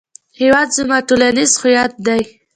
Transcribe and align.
هېواد 0.39 0.69
زموږ 0.77 1.01
ټولنیز 1.09 1.51
هویت 1.61 1.91
دی 2.05 2.21